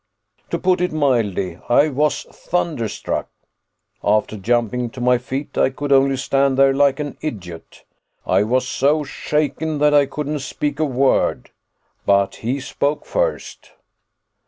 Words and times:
"To 0.49 0.57
put 0.57 0.81
it 0.81 0.91
mildly, 0.91 1.59
I 1.69 1.89
was 1.89 2.23
thunderstruck. 2.23 3.29
After 4.03 4.35
jumping 4.35 4.89
to 4.89 4.99
my 4.99 5.19
feet, 5.19 5.55
I 5.59 5.69
could 5.69 5.91
only 5.91 6.17
stand 6.17 6.57
there 6.57 6.73
like 6.73 6.99
an 6.99 7.17
idiot. 7.21 7.83
I 8.25 8.41
was 8.41 8.67
so 8.67 9.03
shaken 9.03 9.77
that 9.77 9.93
I 9.93 10.07
couldn't 10.07 10.39
speak 10.39 10.79
a 10.79 10.85
word. 10.85 11.51
But 12.03 12.37
he 12.37 12.59
spoke 12.59 13.05
first. 13.05 13.73